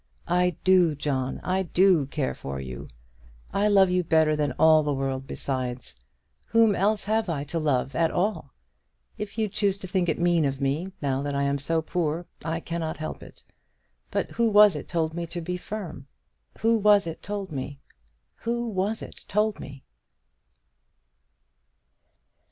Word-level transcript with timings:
"I 0.27 0.55
do, 0.63 0.95
John. 0.95 1.39
I 1.43 1.61
do 1.61 2.07
care 2.07 2.33
for 2.33 2.59
you. 2.59 2.87
I 3.53 3.67
love 3.67 3.91
you 3.91 4.03
better 4.03 4.35
than 4.35 4.51
all 4.53 4.81
the 4.81 4.91
world 4.95 5.27
besides. 5.27 5.93
Whom 6.47 6.73
else 6.73 7.05
have 7.05 7.29
I 7.29 7.43
to 7.43 7.59
love 7.59 7.93
at 7.93 8.09
all? 8.09 8.51
If 9.19 9.37
you 9.37 9.47
choose 9.47 9.77
to 9.77 9.87
think 9.87 10.09
it 10.09 10.17
mean 10.17 10.43
of 10.43 10.59
me, 10.59 10.91
now 11.03 11.21
that 11.21 11.35
I 11.35 11.43
am 11.43 11.59
so 11.59 11.83
poor, 11.83 12.25
I 12.43 12.59
cannot 12.59 12.97
help 12.97 13.21
it. 13.21 13.43
But 14.09 14.31
who 14.31 14.49
was 14.49 14.75
it 14.75 14.87
told 14.87 15.13
me 15.13 15.27
to 15.27 15.39
be 15.39 15.55
firm? 15.55 16.07
Who 16.61 16.79
was 16.79 17.05
it 17.05 17.21
told 17.21 17.51
me? 17.51 17.79
Who 18.37 18.69
was 18.69 19.03
it 19.03 19.25
told 19.27 19.59
me?" 19.59 19.83